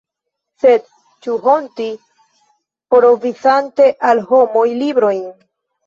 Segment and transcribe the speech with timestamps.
[0.61, 0.87] Sed
[1.25, 1.87] ĉu honti,
[2.97, 5.27] provizante al homoj librojn?